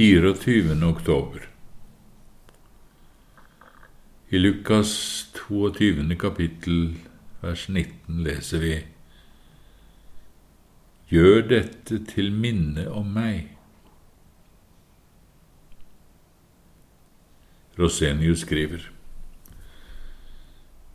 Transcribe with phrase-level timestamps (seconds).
[0.00, 0.88] 24.
[0.88, 1.40] oktober.
[4.28, 6.16] I Lukas 22.
[6.16, 6.94] kapittel,
[7.40, 8.78] vers 19, leser vi
[11.10, 13.50] Gjør dette til minne om meg.
[17.76, 18.88] Rosenius skriver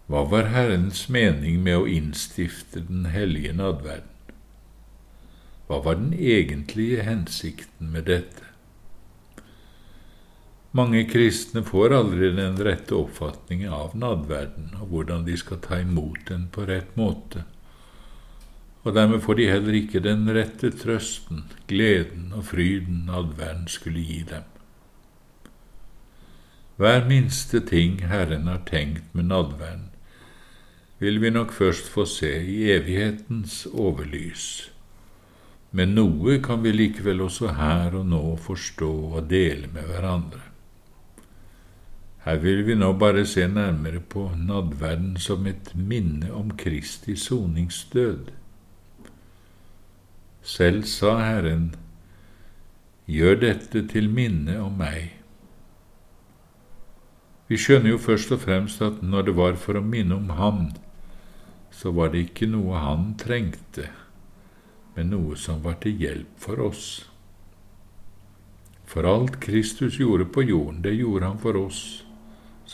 [0.10, 4.10] Hva var Herrens mening med å innstifte den hellige nadverden?
[5.70, 8.55] Hva var den egentlige hensikten med dette?
[10.76, 16.26] Mange kristne får aldri den rette oppfatningen av nadverden og hvordan de skal ta imot
[16.28, 17.46] den på rett måte,
[18.84, 24.18] og dermed får de heller ikke den rette trøsten, gleden og fryden nadverden skulle gi
[24.28, 24.44] dem.
[26.76, 29.94] Hver minste ting Herren har tenkt med nadverden,
[31.00, 34.50] vil vi nok først få se i evighetens overlys.
[35.72, 40.44] Men noe kan vi likevel også her og nå forstå og dele med hverandre.
[42.26, 48.32] Her vil vi nå bare se nærmere på nadverden som et minne om Kristi soningsdød.
[50.42, 51.76] Selv sa Herren,
[53.06, 55.12] Gjør dette til minne om meg.
[57.46, 60.64] Vi skjønner jo først og fremst at når det var for å minne om Ham,
[61.70, 63.92] så var det ikke noe Han trengte,
[64.96, 66.88] men noe som var til hjelp for oss.
[68.90, 72.05] For alt Kristus gjorde på jorden, det gjorde Han for oss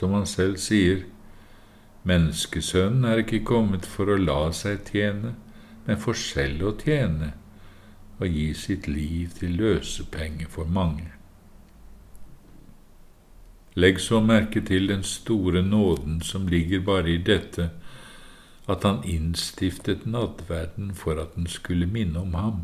[0.02, 1.06] som han selv sier,
[2.04, 5.36] Menneskesønnen er ikke kommet for å la seg tjene,
[5.86, 7.36] men for selv å tjene
[8.18, 11.12] og gi sitt liv til løsepenge for mange.
[13.78, 17.70] Legg så merke til den store nåden som ligger bare i dette
[18.70, 22.60] at han innstiftet nattverden for at den skulle minne om ham.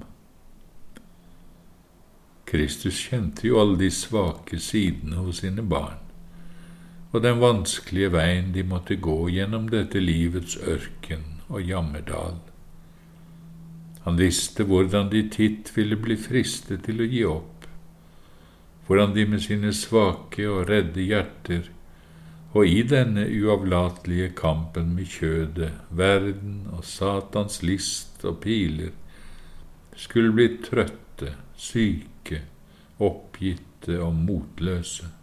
[2.50, 6.07] Kristus kjente jo alle de svake sidene hos sine barn
[7.12, 12.42] og den vanskelige veien de måtte gå gjennom dette livets ørken og jammerdal.
[14.04, 17.66] Han visste hvordan de titt ville bli fristet til å gi opp,
[18.88, 21.67] hvordan de med sine svake og redde hjerter
[22.56, 28.96] og i denne uavlatelige kampen med kjødet, verden og Satans list og piler,
[29.98, 32.42] skulle bli trøtte, syke,
[33.04, 35.17] oppgitte og motløse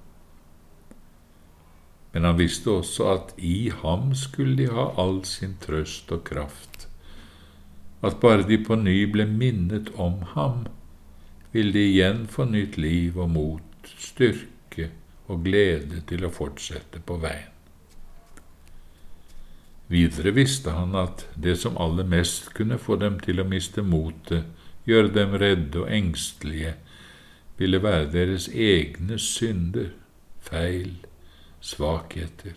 [2.14, 6.86] men han visste også at i ham skulle de ha all sin trøst og kraft,
[8.06, 10.60] at bare de på ny ble minnet om ham,
[11.50, 14.92] ville de igjen få nytt liv og mot, styrke
[15.26, 17.50] og glede til å fortsette på veien.
[19.90, 24.46] Videre visste han at det som aller mest kunne få dem til å miste motet,
[24.86, 26.76] gjøre dem redde og engstelige,
[27.58, 29.90] ville være deres egne synder,
[30.44, 30.94] feil,
[31.64, 32.54] svakheter.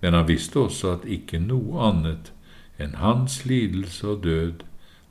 [0.00, 2.32] Men han visste også at ikke noe annet
[2.82, 4.64] enn hans lidelse og død,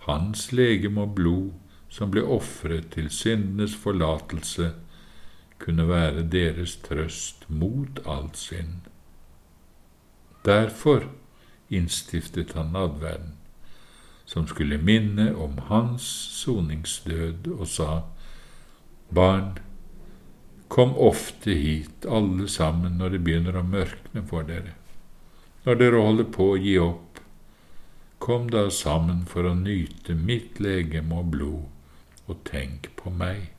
[0.05, 1.51] hans legeme og blod,
[1.89, 4.73] som ble ofret til syndenes forlatelse,
[5.63, 8.89] kunne være deres trøst mot all synd.
[10.45, 11.07] Derfor
[11.69, 13.37] innstiftet han nadverden,
[14.25, 16.03] som skulle minne om hans
[16.43, 18.01] soningsdød, og sa,
[19.13, 19.57] Barn,
[20.73, 24.71] Kom ofte hit, alle sammen, når det begynner å mørkne for dere.
[25.67, 27.19] Når dere holder på å gi opp,
[28.17, 31.69] kom da sammen for å nyte mitt legeme og blod,
[32.25, 33.51] og tenk på meg.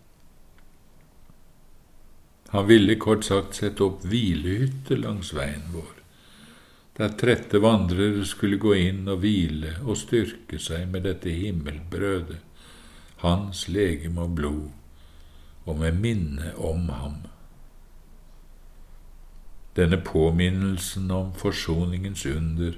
[2.50, 5.96] Han ville kort sagt sette opp hvilehytte langs veien vår,
[6.98, 12.42] der trette vandrere skulle gå inn og hvile og styrke seg med dette himmelbrødet,
[13.22, 14.72] hans legeme og blod
[15.64, 17.22] og med minne om ham.
[19.76, 22.76] Denne påminnelsen om forsoningens under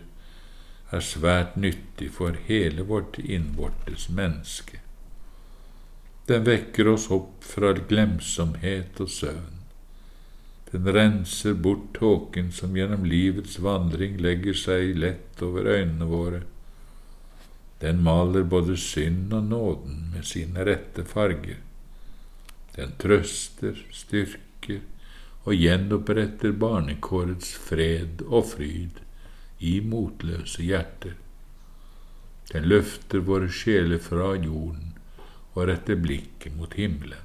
[0.94, 4.80] er svært nyttig for hele vårt innvortes menneske.
[6.26, 9.52] Den vekker oss opp fra glemsomhet og søvn.
[10.72, 16.42] Den renser bort tåken som gjennom livets vandring legger seg lett over øynene våre.
[17.80, 21.60] Den maler både synd og nåden med sine rette farger.
[22.76, 24.82] Den trøster, styrker
[25.46, 29.00] og gjenoppretter barnekårets fred og fryd
[29.64, 31.14] i motløse hjerter.
[32.52, 34.92] Den løfter våre sjeler fra jorden
[35.54, 37.22] og retter blikket mot himmelen.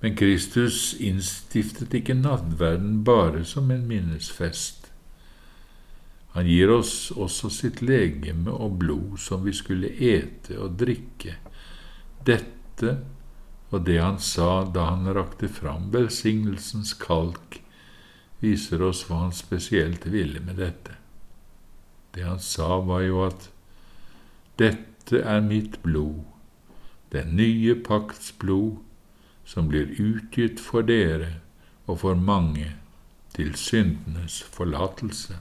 [0.00, 4.90] Men Kristus innstiftet ikke nattverden bare som en minnesfest.
[6.36, 11.38] Han gir oss også sitt legeme og blod som vi skulle ete og drikke
[12.26, 12.96] Dette
[13.74, 17.60] og det han sa da han rakte fram velsignelsens kalk,
[18.42, 20.94] viser oss hva han spesielt ville med dette.
[22.14, 23.48] Det han sa, var jo at
[24.60, 26.22] dette er mitt blod,
[27.12, 28.78] den nye pakts blod,
[29.46, 31.36] som blir utgitt for dere
[31.86, 32.72] og for mange
[33.36, 35.38] til syndenes forlatelse.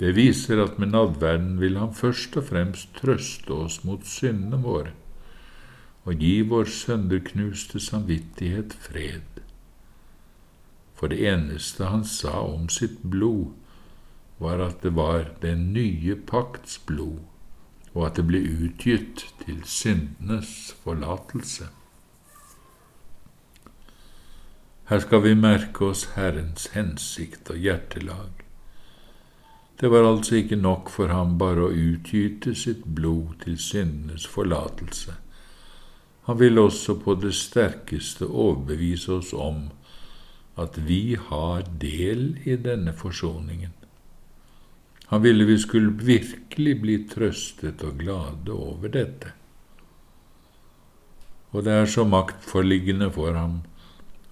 [0.00, 4.92] Det viser at med nadverden vil han først og fremst trøste oss mot syndene våre
[6.04, 9.40] og gi vår sønderknuste samvittighet fred.
[10.94, 13.54] For det eneste han sa om sitt blod,
[14.38, 17.22] var at det var den nye pakts blod,
[17.94, 21.70] og at det ble utgitt til syndenes forlatelse.
[24.90, 28.43] Her skal vi merke oss Herrens hensikt og hjertelag.
[29.80, 35.16] Det var altså ikke nok for ham bare å utgyte sitt blod til syndenes forlatelse.
[36.24, 39.66] Han ville også på det sterkeste overbevise oss om
[40.56, 43.74] at vi har del i denne forsoningen.
[45.10, 49.34] Han ville vi skulle virkelig bli trøstet og glade over dette.
[51.52, 53.60] Og det er så maktforliggende for ham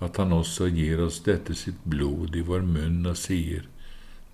[0.02, 3.68] at han også gir oss dette sitt blod i vår munn og sier,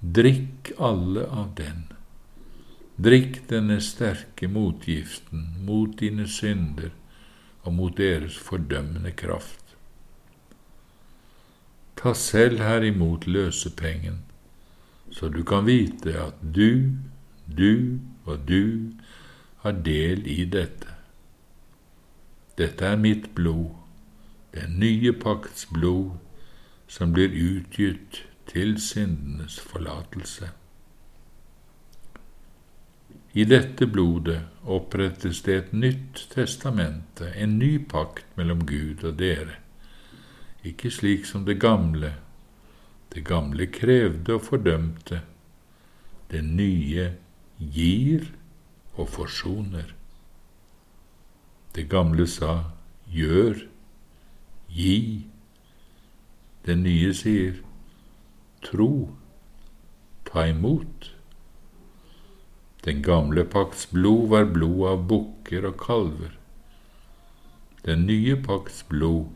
[0.00, 1.88] Drikk alle av den.
[2.96, 6.92] Drikk denne sterke motgiften mot dine synder
[7.64, 9.74] og mot deres fordømmende kraft.
[11.98, 14.22] Ta selv her imot løsepengen,
[15.10, 16.94] så du kan vite at du,
[17.50, 18.94] du og du
[19.66, 20.94] har del i dette.
[22.54, 23.74] Dette er mitt blod,
[24.54, 26.14] den nye pakts blod,
[26.86, 30.50] som blir utgitt til syndenes forlatelse.
[33.32, 39.60] I dette blodet opprettes det et nytt testamente, en ny pakt mellom Gud og dere,
[40.64, 42.14] ikke slik som det gamle.
[43.12, 45.20] Det gamle krevde og fordømte,
[46.30, 47.12] det nye
[47.58, 48.26] gir
[48.96, 49.94] og forsoner.
[51.74, 52.64] Det gamle sa
[53.12, 53.62] gjør
[54.68, 55.24] gi.
[56.66, 57.62] Det nye sier
[58.62, 59.16] tro,
[60.24, 61.10] ta imot.
[62.84, 66.36] Den gamle pakts blod var blod av bukker og kalver.
[67.84, 69.26] Den nye pakts blod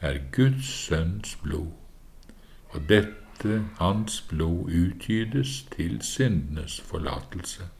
[0.00, 1.70] er Guds sønns blod,
[2.72, 7.70] og dette hans blod utgytes til syndenes forlatelse.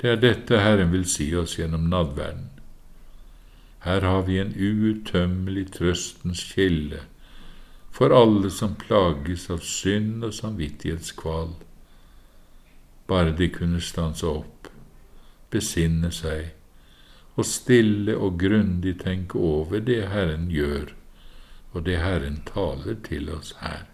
[0.00, 2.48] Det er dette Herren vil si oss gjennom nadverden.
[3.86, 7.04] Her har vi en uuttømmelig trøstens kilde
[7.92, 11.52] for alle som plages av synd og samvittighetskval.
[13.06, 14.70] Bare de kunne stanse opp,
[15.52, 16.52] besinne seg
[17.36, 20.92] og stille og grundig tenke over det Herren gjør,
[21.72, 23.91] og det Herren taler til oss her.